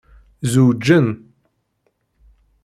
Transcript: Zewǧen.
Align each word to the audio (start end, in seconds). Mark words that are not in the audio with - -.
Zewǧen. 0.51 1.07